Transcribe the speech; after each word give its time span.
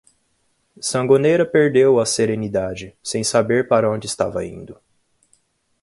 Sangonera 0.79 1.45
perdeu 1.45 1.99
a 1.99 2.05
serenidade, 2.07 2.97
sem 3.03 3.23
saber 3.23 3.67
para 3.67 3.87
onde 3.87 4.07
estava 4.07 4.43
indo. 4.43 4.75